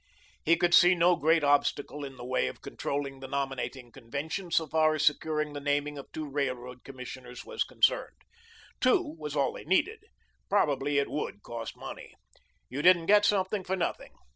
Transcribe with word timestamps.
He 0.43 0.55
could 0.55 0.73
see 0.73 0.95
no 0.95 1.15
great 1.15 1.43
obstacle 1.43 2.03
in 2.03 2.17
the 2.17 2.25
way 2.25 2.47
of 2.47 2.63
controlling 2.63 3.19
the 3.19 3.27
nominating 3.27 3.91
convention 3.91 4.49
so 4.49 4.65
far 4.65 4.95
as 4.95 5.05
securing 5.05 5.53
the 5.53 5.59
naming 5.59 5.95
of 5.99 6.11
two 6.11 6.27
Railroad 6.27 6.83
Commissioners 6.83 7.45
was 7.45 7.63
concerned. 7.63 8.23
Two 8.79 9.15
was 9.19 9.35
all 9.35 9.53
they 9.53 9.63
needed. 9.63 10.03
Probably 10.49 10.97
it 10.97 11.07
WOULD 11.11 11.43
cost 11.43 11.77
money. 11.77 12.15
You 12.67 12.81
didn't 12.81 13.05
get 13.05 13.25
something 13.25 13.63
for 13.63 13.75
nothing. 13.75 14.13